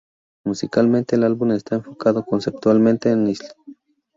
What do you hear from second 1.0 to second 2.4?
el álbum está enfocado